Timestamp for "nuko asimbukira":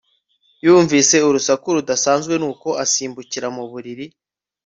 2.41-3.47